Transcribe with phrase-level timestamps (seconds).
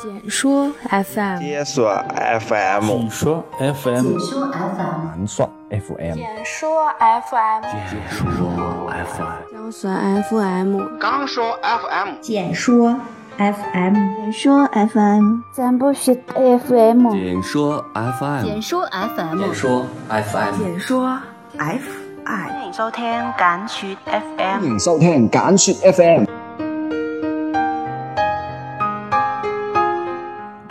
[0.00, 8.50] 简说 FM，解说 FM，简说 FM，简说 FM，简说 FM，简说 FM，简说
[8.88, 13.00] FM，江苏 FM，刚说 FM，简说
[13.38, 21.18] FM，简说 FM，咱不是 FM，简说 FM，简说 FM，简说 FM，简说
[21.50, 23.04] FM，欢迎收听
[23.36, 26.37] 简说 FM，欢迎收听简说 FM。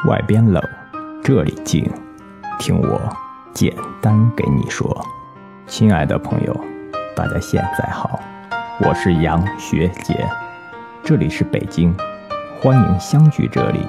[0.08, 0.64] 外边冷，
[1.22, 1.86] 这里静，
[2.58, 2.98] 听我
[3.54, 5.06] 简单给你说。
[5.68, 6.58] 亲爱的朋友，
[7.14, 8.18] 大家现在好，
[8.80, 10.26] 我是杨学杰，
[11.04, 11.94] 这里是北京，
[12.62, 13.86] 欢迎相聚这里，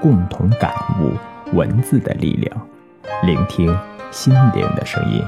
[0.00, 1.12] 共同感悟
[1.54, 2.66] 文字的力量，
[3.24, 3.66] 聆听
[4.10, 5.22] 心灵的声音。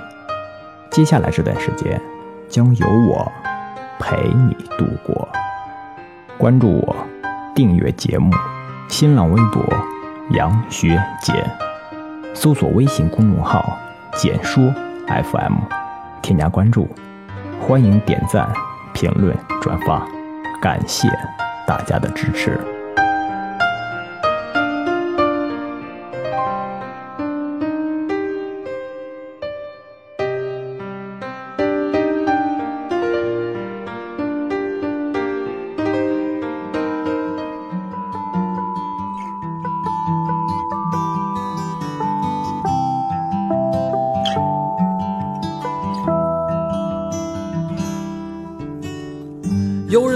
[0.91, 2.01] 接下来这段时间，
[2.49, 3.31] 将由我
[3.99, 5.29] 陪你度过。
[6.39, 6.97] 关注我，
[7.55, 8.33] 订阅节目，
[8.89, 9.63] 新浪微博。
[10.31, 11.49] 杨学简，
[12.35, 13.79] 搜索微信公众号
[14.17, 14.75] “简说
[15.07, 15.55] FM”，
[16.21, 16.89] 添加关注，
[17.61, 18.53] 欢迎点赞、
[18.93, 20.05] 评论、转发，
[20.61, 21.09] 感谢
[21.65, 22.76] 大家的支持。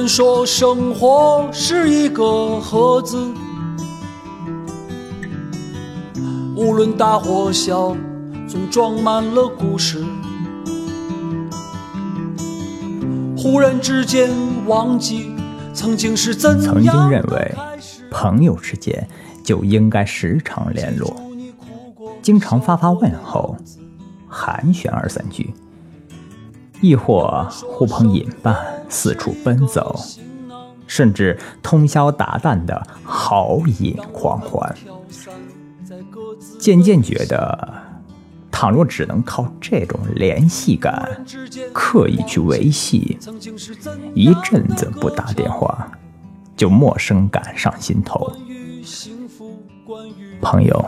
[0.01, 3.19] 人说，生活是一个盒子，
[6.57, 7.95] 无论大或小，
[8.49, 10.03] 总装满了故事。
[13.37, 14.31] 忽然之间，
[14.67, 15.35] 忘记
[15.75, 16.75] 曾经是怎样。
[16.77, 17.55] 曾经认为，
[18.11, 19.07] 朋友之间
[19.45, 21.15] 就应该时常联络，
[22.23, 23.55] 经常发发问候，
[24.27, 25.53] 寒暄二三句。
[26.81, 28.57] 亦或呼朋引伴
[28.89, 29.99] 四处奔走，
[30.87, 34.75] 甚至通宵达旦的豪饮狂欢。
[36.59, 37.73] 渐渐觉得，
[38.51, 41.25] 倘若只能靠这种联系感
[41.73, 43.19] 刻意去维系，
[44.15, 45.91] 一阵子不打电话，
[46.57, 48.33] 就陌生感上心头。
[50.41, 50.87] 朋友，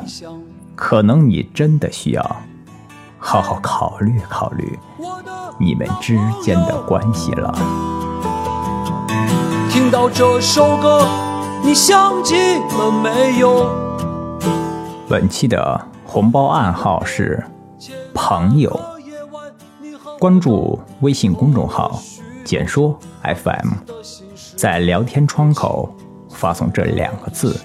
[0.74, 2.42] 可能你真的需要
[3.24, 4.76] 好好考虑考虑。
[5.58, 7.54] 你们之间的关系了。
[9.70, 11.06] 听到这首歌，
[11.62, 12.34] 你想起
[12.76, 13.70] 了没有？
[15.08, 17.42] 本期的红包暗号是
[18.12, 18.78] 朋友。
[20.18, 22.00] 关注微信公众号
[22.44, 23.68] “简说 FM”，
[24.56, 25.94] 在聊天窗口
[26.28, 27.58] 发送这两个字，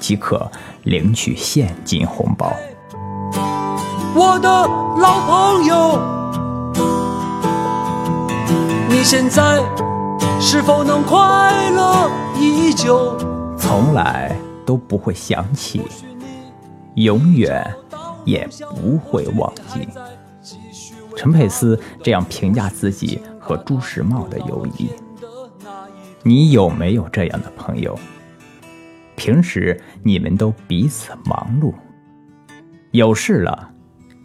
[0.00, 0.50] 即可
[0.84, 2.52] 领取现金红包。
[4.14, 6.00] 我的老朋友。
[8.88, 9.62] 你现在
[10.40, 13.16] 是否能快乐依旧？
[13.58, 15.82] 从来都不会想起，
[16.94, 17.64] 永远
[18.24, 19.88] 也不会忘记。
[21.16, 24.90] 陈佩斯这样评价自己和朱时茂的友谊。
[26.22, 27.98] 你有没有这样的朋友？
[29.16, 31.74] 平时你们都彼此忙碌，
[32.92, 33.68] 有事了，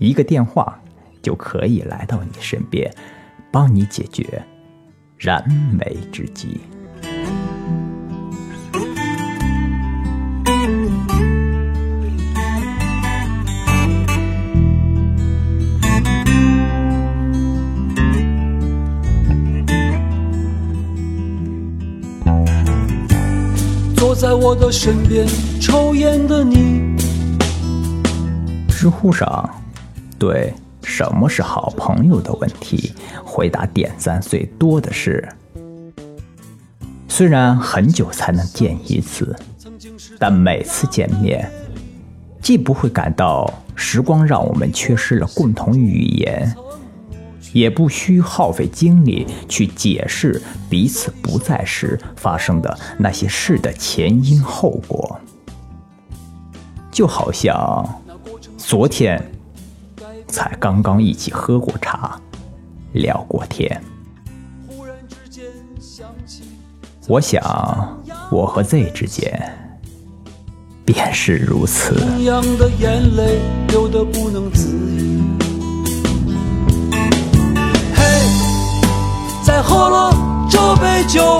[0.04, 0.78] 一个电话
[1.22, 2.94] 就可以来到你身边，
[3.50, 4.44] 帮你解决。
[5.18, 5.42] 燃
[5.72, 6.60] 眉之急。
[23.96, 25.26] 坐在我的身边
[25.62, 26.94] 抽烟的你。
[28.68, 29.50] 知乎上，
[30.24, 30.54] 对。
[30.86, 32.94] 什么是好朋友的问题？
[33.24, 35.28] 回答点赞最多的是：
[37.08, 39.34] 虽然很久才能见一次，
[40.20, 41.50] 但每次见面，
[42.42, 46.54] 既不会感到时光让我们缺失了共同语言，
[47.54, 55.18] 也不需耗费精力去解释彼此不在时发生的那些事的前因后果，
[56.92, 58.02] 就好像
[58.58, 59.33] 昨天。
[60.34, 62.20] 才刚刚一起喝过茶，
[62.94, 63.80] 聊过天。
[67.08, 67.40] 我想，
[68.32, 69.40] 我和 Z 之间
[70.84, 71.94] 便是如此。
[77.94, 78.04] 嘿，
[79.46, 81.40] 再喝了这杯酒，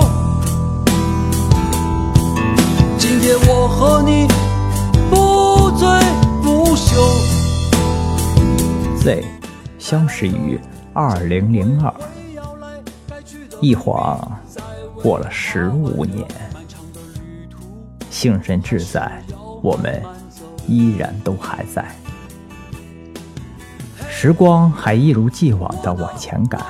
[2.96, 4.28] 今天我和你。
[9.04, 9.22] Z
[9.78, 10.58] 消失于
[10.94, 11.94] 二零零二，
[13.60, 14.18] 一晃
[15.02, 16.26] 过了十五年。
[18.08, 19.22] 幸甚至在，
[19.62, 20.02] 我们
[20.66, 21.84] 依然都还在，
[24.08, 26.62] 时光还一如既往的往前赶，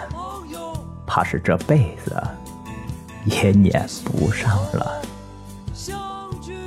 [1.06, 2.20] 怕是这辈子
[3.26, 5.00] 也撵不上了。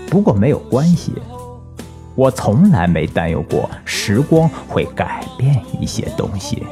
[0.10, 1.12] 不过没有关系，
[2.18, 6.64] 我从来没担忧过时光会改变一些东西。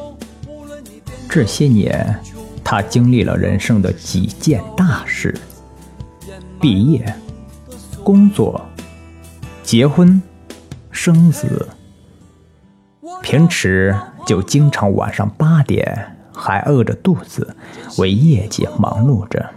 [1.30, 2.20] 这些年，
[2.64, 5.34] 他经历了人生的几件大事：
[6.60, 7.16] 毕业。
[8.04, 8.62] 工作、
[9.64, 10.22] 结婚、
[10.92, 11.68] 生子，
[13.24, 13.96] 平时
[14.28, 17.56] 就经常晚上八点还饿着肚子，
[17.98, 19.50] 为业绩忙碌着。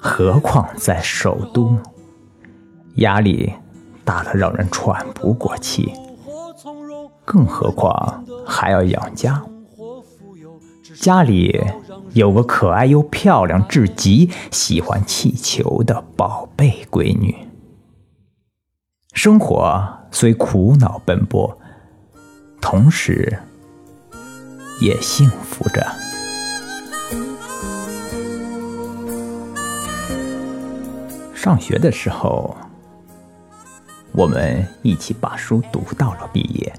[0.00, 1.78] 何况在首都，
[2.94, 3.52] 压力
[4.10, 5.92] 大得让人喘不过气。
[7.24, 9.40] 更何况还要养家，
[11.00, 11.64] 家里
[12.12, 17.36] 有个可爱又漂亮至极、喜欢气球的宝贝闺女。
[19.12, 19.80] 生活
[20.10, 21.56] 虽苦恼奔波，
[22.60, 23.38] 同时
[24.80, 25.86] 也幸福着。
[31.32, 32.56] 上学的时候，
[34.20, 36.70] 我们一起把书读到了毕业。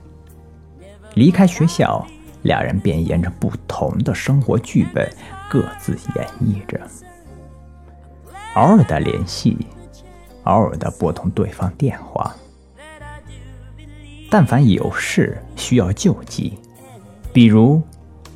[1.16, 2.06] 离开学校，
[2.44, 5.12] 两人便沿着不同的生活剧本
[5.50, 6.80] 各自演绎着，
[8.54, 9.58] 偶尔的联系。
[10.44, 12.36] 偶尔的拨通对方电话，
[14.30, 16.60] 但凡有事需要救济，
[17.34, 17.82] 比如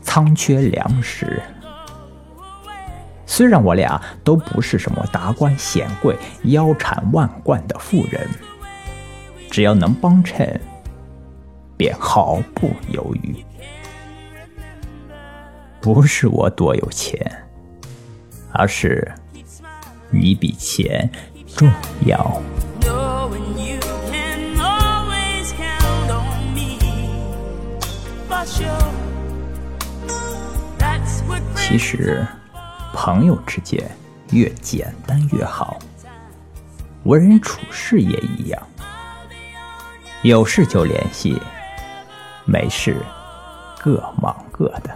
[0.01, 1.43] 仓缺粮食，
[3.27, 8.27] 虽然我俩都不是什么达官显贵、腰缠万贯的富人，
[9.49, 10.59] 只要能帮衬，
[11.77, 13.35] 便毫不犹豫。
[15.81, 17.19] 不是我多有钱，
[18.51, 19.11] 而是
[20.09, 21.09] 你比钱。
[21.55, 21.71] 重
[22.05, 22.41] 要。
[31.55, 32.27] 其实，
[32.93, 33.81] 朋友之间
[34.31, 35.79] 越简单越好，
[37.05, 38.61] 为人处事也一样。
[40.25, 41.39] 有事就联系，
[42.45, 42.97] 没事
[43.79, 44.89] 各忙各的。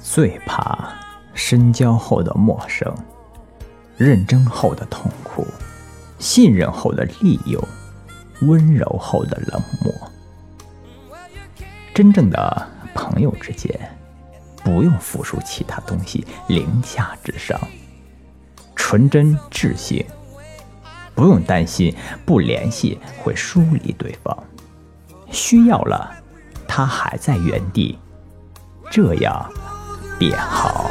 [0.00, 0.92] 最怕
[1.34, 2.88] 深交后的陌生。
[3.96, 5.44] 认真后的痛苦，
[6.20, 7.60] 信任后的利用，
[8.42, 9.92] 温柔后的冷漠。
[11.92, 13.76] 真正的朋友之间，
[14.62, 17.60] 不用付出其他东西，零下之上。
[18.76, 20.06] 纯真至性，
[21.20, 21.94] 不用担心
[22.24, 24.34] 不联系会疏离对方。
[25.30, 26.10] 需要了，
[26.66, 27.98] 他还在原地，
[28.90, 29.52] 这样
[30.18, 30.90] 便好。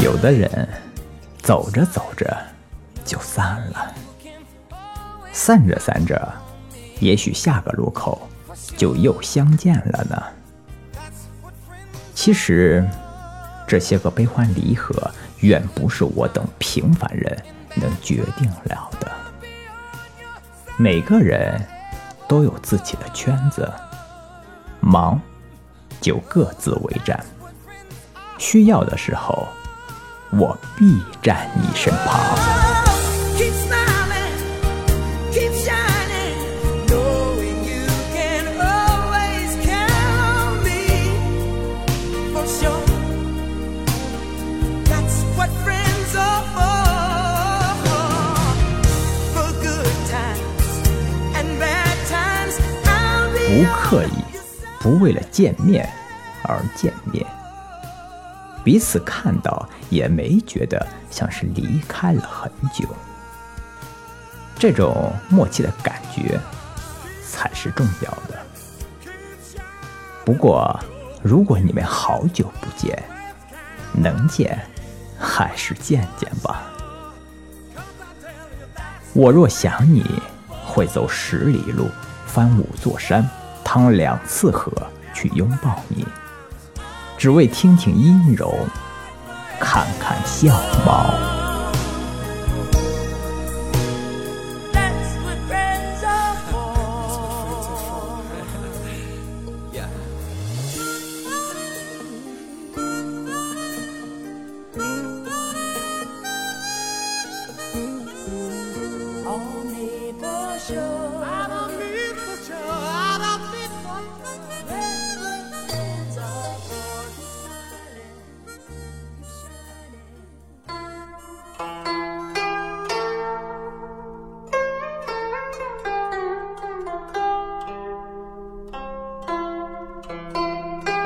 [0.00, 0.68] 有的人
[1.42, 2.36] 走着走着
[3.04, 3.94] 就散了，
[5.32, 6.32] 散着散着，
[7.00, 8.28] 也许下个路口
[8.76, 10.22] 就又相见了呢。
[12.14, 12.86] 其实，
[13.66, 15.10] 这些个悲欢离合，
[15.40, 19.10] 远不是我等平凡人能决定了的。
[20.76, 21.60] 每个人
[22.26, 23.70] 都有自己的圈子，
[24.80, 25.20] 忙
[26.00, 27.24] 就各自为战，
[28.38, 29.46] 需要的时候。
[30.30, 32.55] 我必站你身旁。
[55.00, 55.88] 为了见面
[56.42, 57.24] 而见面。
[58.64, 62.84] 彼此看到也没觉得像是离开了很久，
[64.58, 66.40] 这种默契的感觉
[67.24, 68.36] 才是重要的。
[70.24, 70.78] 不过，
[71.22, 73.00] 如果你们好久不见，
[73.92, 74.58] 能见
[75.16, 76.62] 还是见见吧。
[79.12, 80.04] 我若想你，
[80.64, 81.88] 会走十里路，
[82.26, 83.26] 翻五座山，
[83.76, 84.72] 趟两次河，
[85.12, 86.06] 去拥抱你。
[87.18, 88.66] 只为听听音容，
[89.60, 90.56] 看看相
[90.86, 91.35] 貌。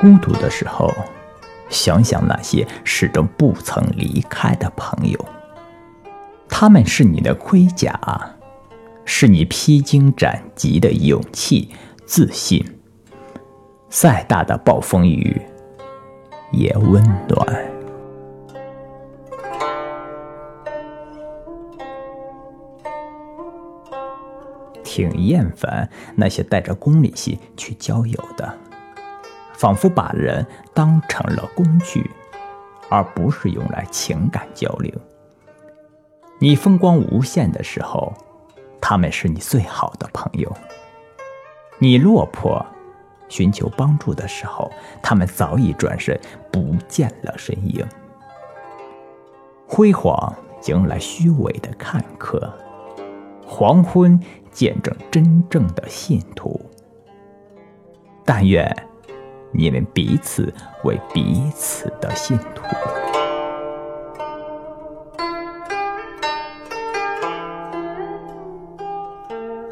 [0.00, 0.90] 孤独的时候，
[1.68, 5.22] 想想那些始终不曾离开的朋友，
[6.48, 8.00] 他们是你的盔甲，
[9.04, 11.68] 是你披荆斩棘的勇气、
[12.06, 12.64] 自信。
[13.90, 15.42] 再大的暴风雨
[16.50, 17.70] 也温暖。
[24.82, 28.58] 挺厌烦那些带着功利心去交友的。
[29.60, 32.10] 仿佛把人当成了工具，
[32.88, 34.90] 而不是用来情感交流。
[36.38, 38.14] 你风光无限的时候，
[38.80, 40.48] 他们是你最好的朋友；
[41.78, 42.64] 你落魄、
[43.28, 46.18] 寻求帮助的时候，他们早已转身
[46.50, 47.86] 不见了身影。
[49.68, 50.34] 辉煌
[50.68, 52.50] 迎来虚伪的看客，
[53.46, 54.18] 黄昏
[54.50, 56.58] 见证真正的信徒。
[58.24, 58.74] 但愿。
[59.52, 60.52] 你们彼此
[60.84, 62.62] 为彼此的信徒。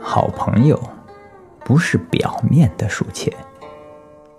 [0.01, 0.81] 好朋友
[1.65, 3.33] 不是表面的数钱，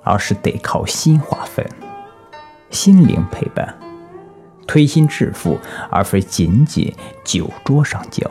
[0.03, 1.65] 而是得靠心划分，
[2.69, 3.77] 心灵陪伴，
[4.67, 5.57] 推心置腹，
[5.89, 6.93] 而非仅仅
[7.23, 8.29] 酒桌上交，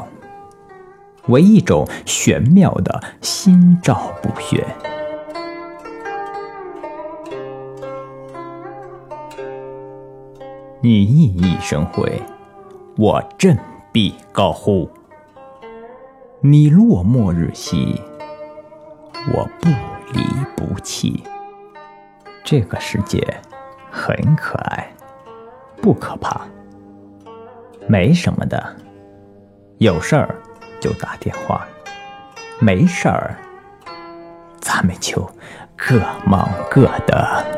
[1.28, 4.66] 为一种玄妙的心照不宣。
[10.80, 12.23] 你熠熠生辉，
[12.97, 13.58] 我振
[13.90, 14.88] 臂高呼；
[16.40, 18.00] 你落寞日夕，
[19.35, 19.68] 我不
[20.12, 20.25] 离
[20.56, 21.25] 不弃。
[22.44, 23.26] 这个世界
[23.90, 24.88] 很可爱，
[25.82, 26.42] 不可怕，
[27.88, 28.76] 没什么的。
[29.78, 30.37] 有事儿
[30.78, 31.66] 就打电话，
[32.61, 33.37] 没事儿，
[34.61, 35.28] 咱们就
[35.75, 37.57] 各忙各的。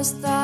[0.00, 0.39] está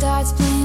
[0.00, 0.59] starts playing